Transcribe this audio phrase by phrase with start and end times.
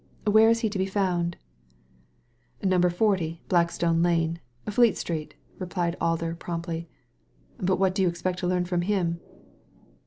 [0.25, 1.37] "Where is he to be found?"
[2.63, 6.89] ''Na 40, Blackstone Lane, Fleet Street," replied Alder promptly;
[7.59, 9.19] "but what do you expect to learn from him